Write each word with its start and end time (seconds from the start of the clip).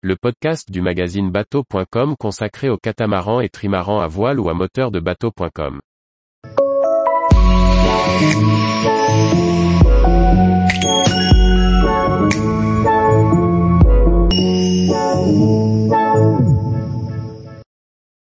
le 0.00 0.14
podcast 0.14 0.70
du 0.70 0.80
magazine 0.80 1.32
bateau.com 1.32 2.14
consacré 2.16 2.68
aux 2.68 2.76
catamarans 2.76 3.40
et 3.40 3.48
trimarans 3.48 3.98
à 3.98 4.06
voile 4.06 4.38
ou 4.38 4.48
à 4.48 4.54
moteur 4.54 4.92
de 4.92 5.00
bateau.com. 5.00 5.80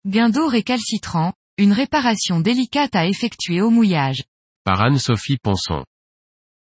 Guindeau 0.07 0.47
récalcitrant, 0.47 1.33
une 1.57 1.73
réparation 1.73 2.41
délicate 2.41 2.95
à 2.95 3.07
effectuer 3.07 3.63
au 3.63 3.71
mouillage. 3.71 4.25
Par 4.65 4.83
Anne-Sophie 4.83 5.39
Ponson. 5.43 5.83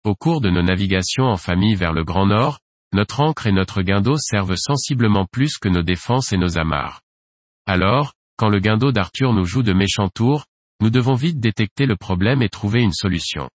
Au 0.05 0.14
cours 0.14 0.41
de 0.41 0.48
nos 0.48 0.62
navigations 0.62 1.25
en 1.25 1.36
famille 1.36 1.75
vers 1.75 1.93
le 1.93 2.05
Grand 2.05 2.27
Nord, 2.27 2.61
notre 2.93 3.20
ancre 3.20 3.46
et 3.46 3.52
notre 3.52 3.82
guindeau 3.82 4.16
servent 4.16 4.57
sensiblement 4.57 5.27
plus 5.27 5.59
que 5.59 5.68
nos 5.68 5.82
défenses 5.82 6.32
et 6.32 6.38
nos 6.38 6.59
amarres. 6.59 7.02
Alors, 7.66 8.14
quand 8.37 8.48
le 8.48 8.61
guindeau 8.61 8.92
d'Arthur 8.92 9.33
nous 9.33 9.45
joue 9.45 9.62
de 9.62 9.73
méchants 9.73 10.09
tours, 10.09 10.47
nous 10.80 10.91
devons 10.91 11.14
vite 11.14 11.41
détecter 11.41 11.87
le 11.87 11.97
problème 11.97 12.41
et 12.41 12.48
trouver 12.48 12.80
une 12.80 12.92
solution. 12.92 13.51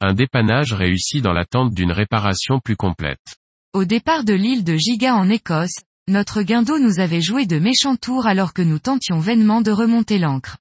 Un 0.00 0.14
dépannage 0.14 0.72
réussi 0.72 1.20
dans 1.20 1.32
l'attente 1.32 1.74
d'une 1.74 1.92
réparation 1.92 2.60
plus 2.60 2.76
complète. 2.76 3.36
Au 3.72 3.84
départ 3.84 4.24
de 4.24 4.32
l'île 4.32 4.64
de 4.64 4.76
Giga 4.76 5.14
en 5.14 5.28
Écosse, 5.28 5.80
notre 6.08 6.42
guindeau 6.42 6.78
nous 6.78 6.98
avait 6.98 7.20
joué 7.20 7.46
de 7.46 7.58
méchants 7.58 7.96
tours 7.96 8.26
alors 8.26 8.52
que 8.52 8.62
nous 8.62 8.78
tentions 8.78 9.18
vainement 9.18 9.60
de 9.60 9.70
remonter 9.70 10.18
l'ancre. 10.18 10.58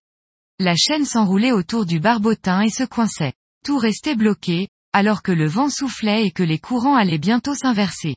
La 0.59 0.75
chaîne 0.75 1.05
s'enroulait 1.05 1.51
autour 1.51 1.85
du 1.85 1.99
barbotin 1.99 2.61
et 2.61 2.69
se 2.69 2.83
coinçait. 2.83 3.33
Tout 3.65 3.77
restait 3.77 4.15
bloqué, 4.15 4.69
alors 4.93 5.23
que 5.23 5.31
le 5.31 5.47
vent 5.47 5.69
soufflait 5.69 6.25
et 6.25 6.31
que 6.31 6.43
les 6.43 6.59
courants 6.59 6.95
allaient 6.95 7.17
bientôt 7.17 7.55
s'inverser. 7.55 8.15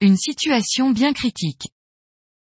Une 0.00 0.16
situation 0.16 0.90
bien 0.90 1.12
critique. 1.12 1.68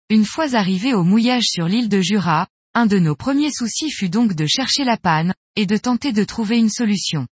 Une 0.08 0.24
fois 0.24 0.54
arrivé 0.54 0.94
au 0.94 1.02
mouillage 1.02 1.46
sur 1.46 1.66
l'île 1.66 1.88
de 1.88 2.00
Jura, 2.00 2.48
un 2.74 2.86
de 2.86 2.98
nos 2.98 3.16
premiers 3.16 3.50
soucis 3.50 3.90
fut 3.90 4.08
donc 4.08 4.34
de 4.34 4.46
chercher 4.46 4.84
la 4.84 4.96
panne, 4.96 5.34
et 5.56 5.66
de 5.66 5.76
tenter 5.76 6.12
de 6.12 6.24
trouver 6.24 6.58
une 6.58 6.68
solution. 6.68 7.26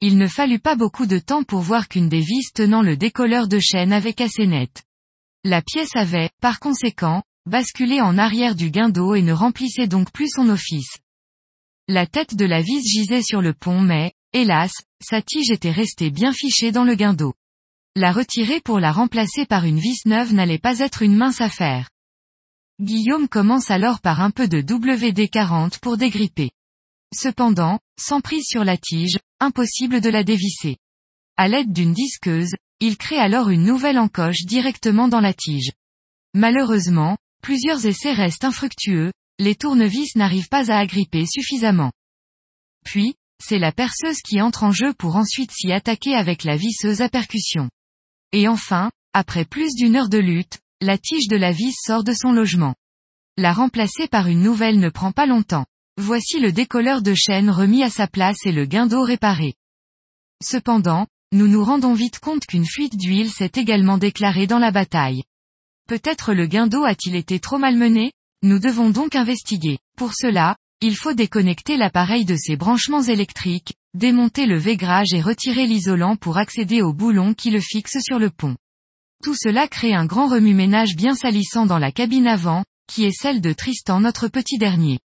Il 0.00 0.16
ne 0.16 0.26
fallut 0.26 0.60
pas 0.60 0.76
beaucoup 0.76 1.06
de 1.06 1.18
temps 1.18 1.42
pour 1.42 1.60
voir 1.60 1.88
qu'une 1.88 2.08
des 2.08 2.20
vis 2.20 2.52
tenant 2.54 2.82
le 2.82 2.96
décolleur 2.96 3.48
de 3.48 3.58
chaîne 3.58 3.92
avait 3.92 4.14
cassé 4.14 4.46
net. 4.46 4.84
La 5.44 5.60
pièce 5.60 5.94
avait, 5.94 6.30
par 6.40 6.58
conséquent, 6.60 7.22
basculé 7.46 8.00
en 8.00 8.16
arrière 8.18 8.54
du 8.54 8.70
guindeau 8.70 9.14
et 9.14 9.22
ne 9.22 9.32
remplissait 9.32 9.86
donc 9.86 10.10
plus 10.12 10.28
son 10.28 10.48
office. 10.48 10.98
La 11.88 12.06
tête 12.06 12.34
de 12.34 12.44
la 12.44 12.62
vis 12.62 12.82
gisait 12.82 13.22
sur 13.22 13.42
le 13.42 13.54
pont 13.54 13.80
mais, 13.80 14.12
hélas, 14.32 14.72
sa 15.00 15.22
tige 15.22 15.50
était 15.50 15.70
restée 15.70 16.10
bien 16.10 16.32
fichée 16.32 16.72
dans 16.72 16.84
le 16.84 16.94
guindeau. 16.94 17.34
La 17.96 18.12
retirer 18.12 18.60
pour 18.60 18.78
la 18.78 18.92
remplacer 18.92 19.46
par 19.46 19.64
une 19.64 19.80
vis 19.80 20.06
neuve 20.06 20.32
n'allait 20.32 20.58
pas 20.58 20.78
être 20.78 21.02
une 21.02 21.16
mince 21.16 21.40
affaire. 21.40 21.88
Guillaume 22.80 23.28
commence 23.28 23.70
alors 23.70 24.00
par 24.00 24.20
un 24.20 24.30
peu 24.30 24.46
de 24.46 24.62
WD-40 24.62 25.80
pour 25.80 25.96
dégripper. 25.96 26.50
Cependant, 27.12 27.80
sans 27.98 28.20
prise 28.20 28.44
sur 28.46 28.64
la 28.64 28.76
tige, 28.76 29.18
impossible 29.40 30.00
de 30.00 30.10
la 30.10 30.22
dévisser. 30.22 30.76
À 31.36 31.48
l'aide 31.48 31.72
d'une 31.72 31.92
disqueuse, 31.92 32.52
il 32.80 32.96
crée 32.96 33.18
alors 33.18 33.48
une 33.48 33.64
nouvelle 33.64 33.98
encoche 33.98 34.44
directement 34.44 35.08
dans 35.08 35.20
la 35.20 35.32
tige. 35.32 35.72
Malheureusement, 36.34 37.16
plusieurs 37.42 37.86
essais 37.86 38.12
restent 38.12 38.44
infructueux, 38.44 39.12
les 39.40 39.54
tournevis 39.54 40.14
n'arrivent 40.14 40.48
pas 40.48 40.70
à 40.70 40.78
agripper 40.78 41.24
suffisamment. 41.26 41.92
Puis, 42.84 43.16
c'est 43.42 43.58
la 43.58 43.72
perceuse 43.72 44.20
qui 44.20 44.40
entre 44.40 44.64
en 44.64 44.72
jeu 44.72 44.92
pour 44.94 45.16
ensuite 45.16 45.52
s'y 45.52 45.72
attaquer 45.72 46.14
avec 46.14 46.44
la 46.44 46.56
visseuse 46.56 47.02
à 47.02 47.08
percussion. 47.08 47.70
Et 48.32 48.48
enfin, 48.48 48.90
après 49.12 49.44
plus 49.44 49.74
d'une 49.74 49.96
heure 49.96 50.08
de 50.08 50.18
lutte, 50.18 50.58
la 50.80 50.98
tige 50.98 51.28
de 51.28 51.36
la 51.36 51.52
vis 51.52 51.74
sort 51.84 52.04
de 52.04 52.12
son 52.12 52.32
logement. 52.32 52.74
La 53.36 53.52
remplacer 53.52 54.08
par 54.08 54.26
une 54.26 54.42
nouvelle 54.42 54.80
ne 54.80 54.88
prend 54.88 55.12
pas 55.12 55.26
longtemps. 55.26 55.66
Voici 55.96 56.38
le 56.38 56.52
décolleur 56.52 57.02
de 57.02 57.14
chaîne 57.14 57.50
remis 57.50 57.82
à 57.82 57.90
sa 57.90 58.06
place 58.06 58.44
et 58.44 58.52
le 58.52 58.66
guindeau 58.66 59.02
réparé. 59.02 59.54
Cependant, 60.42 61.06
nous 61.32 61.48
nous 61.48 61.64
rendons 61.64 61.94
vite 61.94 62.20
compte 62.20 62.46
qu'une 62.46 62.66
fuite 62.66 62.96
d'huile 62.96 63.30
s'est 63.30 63.52
également 63.54 63.98
déclarée 63.98 64.46
dans 64.46 64.58
la 64.58 64.70
bataille. 64.70 65.24
Peut-être 65.88 66.32
le 66.32 66.46
guindeau 66.46 66.84
a-t-il 66.84 67.16
été 67.16 67.40
trop 67.40 67.58
malmené? 67.58 68.12
Nous 68.42 68.58
devons 68.58 68.90
donc 68.90 69.16
investiguer. 69.16 69.78
Pour 69.96 70.14
cela, 70.14 70.56
il 70.80 70.96
faut 70.96 71.12
déconnecter 71.12 71.76
l'appareil 71.76 72.24
de 72.24 72.36
ses 72.36 72.56
branchements 72.56 73.02
électriques, 73.02 73.74
démonter 73.94 74.46
le 74.46 74.58
vaigrage 74.58 75.12
et 75.12 75.20
retirer 75.20 75.66
l'isolant 75.66 76.14
pour 76.16 76.38
accéder 76.38 76.82
au 76.82 76.92
boulon 76.92 77.34
qui 77.34 77.50
le 77.50 77.60
fixe 77.60 77.98
sur 78.00 78.18
le 78.18 78.30
pont. 78.30 78.56
Tout 79.24 79.34
cela 79.34 79.66
crée 79.66 79.94
un 79.94 80.06
grand 80.06 80.28
remue-ménage 80.28 80.94
bien 80.94 81.16
salissant 81.16 81.66
dans 81.66 81.78
la 81.78 81.90
cabine 81.90 82.28
avant, 82.28 82.64
qui 82.86 83.04
est 83.04 83.12
celle 83.12 83.40
de 83.40 83.52
Tristan 83.52 84.00
notre 84.00 84.28
petit 84.28 84.58
dernier. 84.58 85.00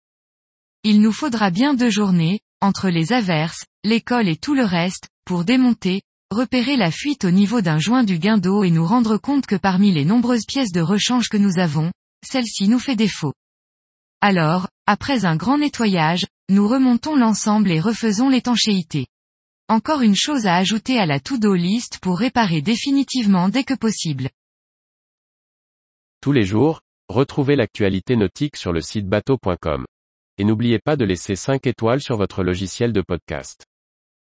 Il 0.83 1.01
nous 1.01 1.11
faudra 1.11 1.49
bien 1.49 1.73
deux 1.73 1.89
journées, 1.89 2.39
entre 2.61 2.89
les 2.89 3.11
averses, 3.11 3.65
l'école 3.83 4.27
et 4.27 4.37
tout 4.37 4.53
le 4.53 4.65
reste, 4.65 5.07
pour 5.25 5.43
démonter, 5.43 6.01
repérer 6.29 6.77
la 6.77 6.91
fuite 6.91 7.25
au 7.25 7.31
niveau 7.31 7.61
d'un 7.61 7.79
joint 7.79 8.03
du 8.03 8.19
guindeau 8.19 8.63
et 8.63 8.69
nous 8.71 8.85
rendre 8.85 9.17
compte 9.17 9.47
que 9.47 9.55
parmi 9.55 9.91
les 9.91 10.05
nombreuses 10.05 10.45
pièces 10.47 10.71
de 10.71 10.81
rechange 10.81 11.29
que 11.29 11.37
nous 11.37 11.57
avons, 11.57 11.91
celle-ci 12.23 12.67
nous 12.67 12.79
fait 12.79 12.95
défaut. 12.95 13.33
Alors, 14.21 14.67
après 14.85 15.23
un 15.23 15.37
grand 15.37 15.57
nettoyage, 15.57 16.25
nous 16.49 16.67
remontons 16.67 17.15
l'ensemble 17.15 17.71
et 17.71 17.79
refaisons 17.79 18.27
l'étanchéité. 18.27 19.07
Encore 19.69 20.01
une 20.01 20.15
chose 20.15 20.45
à 20.45 20.55
ajouter 20.55 20.99
à 20.99 21.05
la 21.05 21.21
to-do 21.21 21.53
list 21.53 21.99
pour 21.99 22.19
réparer 22.19 22.61
définitivement 22.61 23.47
dès 23.47 23.63
que 23.63 23.75
possible. 23.75 24.29
Tous 26.21 26.33
les 26.33 26.43
jours, 26.43 26.81
retrouvez 27.07 27.55
l'actualité 27.55 28.17
nautique 28.17 28.57
sur 28.57 28.73
le 28.73 28.81
site 28.81 29.07
bateau.com. 29.07 29.85
Et 30.37 30.43
n'oubliez 30.43 30.79
pas 30.79 30.97
de 30.97 31.05
laisser 31.05 31.37
5 31.37 31.65
étoiles 31.65 32.01
sur 32.01 32.17
votre 32.17 32.43
logiciel 32.43 32.91
de 32.91 33.01
podcast. 33.01 33.65